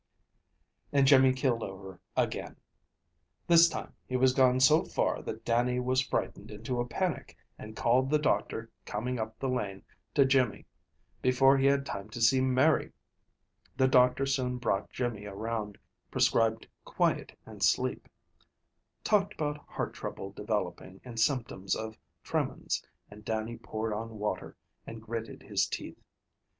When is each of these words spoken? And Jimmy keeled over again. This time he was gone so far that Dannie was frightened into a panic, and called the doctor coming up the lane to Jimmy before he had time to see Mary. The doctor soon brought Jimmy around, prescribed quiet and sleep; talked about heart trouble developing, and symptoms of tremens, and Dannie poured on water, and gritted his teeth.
And 0.91 1.05
Jimmy 1.05 1.31
keeled 1.31 1.61
over 1.61 1.99
again. 2.17 2.57
This 3.45 3.69
time 3.69 3.93
he 4.07 4.17
was 4.17 4.33
gone 4.33 4.59
so 4.59 4.83
far 4.83 5.21
that 5.21 5.45
Dannie 5.45 5.79
was 5.79 6.01
frightened 6.01 6.49
into 6.49 6.79
a 6.79 6.87
panic, 6.87 7.37
and 7.59 7.75
called 7.75 8.09
the 8.09 8.17
doctor 8.17 8.71
coming 8.83 9.19
up 9.19 9.37
the 9.37 9.47
lane 9.47 9.83
to 10.15 10.25
Jimmy 10.25 10.65
before 11.21 11.55
he 11.55 11.67
had 11.67 11.85
time 11.85 12.09
to 12.09 12.19
see 12.19 12.41
Mary. 12.41 12.93
The 13.77 13.87
doctor 13.87 14.25
soon 14.25 14.57
brought 14.57 14.89
Jimmy 14.89 15.25
around, 15.27 15.77
prescribed 16.09 16.67
quiet 16.83 17.37
and 17.45 17.61
sleep; 17.61 18.09
talked 19.03 19.35
about 19.35 19.63
heart 19.67 19.93
trouble 19.93 20.31
developing, 20.31 20.99
and 21.05 21.19
symptoms 21.19 21.75
of 21.75 21.95
tremens, 22.23 22.81
and 23.11 23.23
Dannie 23.23 23.57
poured 23.57 23.93
on 23.93 24.17
water, 24.17 24.57
and 24.87 24.99
gritted 24.99 25.43
his 25.43 25.67
teeth. 25.67 26.01